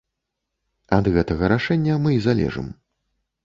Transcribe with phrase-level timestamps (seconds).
[0.97, 2.67] Ад гэтага рашэння мы і залежым.